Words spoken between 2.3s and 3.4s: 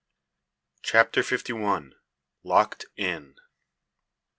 LOCKED IN.